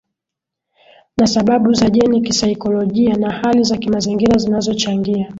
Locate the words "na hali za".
3.17-3.77